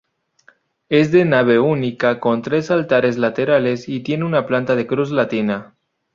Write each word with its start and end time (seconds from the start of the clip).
Es 0.89 1.11
de 1.11 1.25
nave 1.25 1.59
única, 1.59 2.19
con 2.19 2.41
tres 2.41 2.71
altares 2.71 3.19
laterales 3.19 3.87
y 3.87 3.99
tiene 3.99 4.41
planta 4.41 4.75
de 4.75 4.87
cruz 4.87 5.11
latina. 5.11 5.75